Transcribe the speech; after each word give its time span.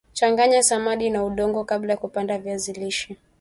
Changanya 0.13 0.63
samadi 0.63 1.09
na 1.09 1.23
udongo 1.23 1.63
kabla 1.63 1.93
ya 1.93 1.97
kupanda 1.97 2.37
viazi 2.37 2.73
lishe 2.73 3.17